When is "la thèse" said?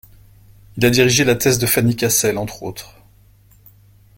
1.23-1.59